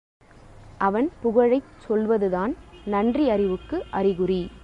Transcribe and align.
அவன் 0.77 1.09
புகழைச் 1.21 1.69
சொல்வதுதான் 1.87 2.53
நன்றியறிவுக்கு 2.85 3.79
அறிகுறி. 3.91 4.41